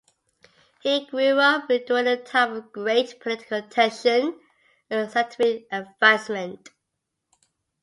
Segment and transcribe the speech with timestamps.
[0.81, 4.33] He grew up during a time of great political tension
[4.89, 6.69] and scientific advancement.